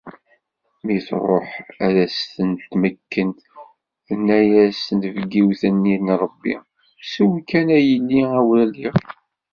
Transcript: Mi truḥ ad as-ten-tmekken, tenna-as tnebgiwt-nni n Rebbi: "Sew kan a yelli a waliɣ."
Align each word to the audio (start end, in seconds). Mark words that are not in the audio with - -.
Mi 0.85 0.97
truḥ 1.07 1.49
ad 1.85 1.95
as-ten-tmekken, 2.05 3.29
tenna-as 4.05 4.77
tnebgiwt-nni 4.87 5.95
n 6.05 6.07
Rebbi: 6.21 6.55
"Sew 7.11 7.33
kan 7.49 7.67
a 7.77 7.79
yelli 7.87 8.21
a 8.37 8.39
waliɣ." 8.47 8.95